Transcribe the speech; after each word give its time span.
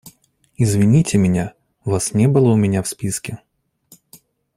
Извините 0.57 1.19
меня, 1.19 1.53
Вас 1.85 2.15
не 2.15 2.27
было 2.27 2.49
у 2.49 2.55
меня 2.55 2.81
в 2.81 2.87
списке. 2.87 3.37